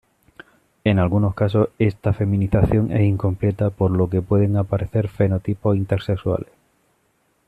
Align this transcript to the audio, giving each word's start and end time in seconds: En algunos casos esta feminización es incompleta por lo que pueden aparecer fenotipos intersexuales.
En 0.83 0.97
algunos 0.97 1.35
casos 1.35 1.69
esta 1.77 2.11
feminización 2.11 2.91
es 2.91 3.01
incompleta 3.01 3.69
por 3.69 3.91
lo 3.91 4.09
que 4.09 4.23
pueden 4.23 4.57
aparecer 4.57 5.07
fenotipos 5.09 5.77
intersexuales. 5.77 6.49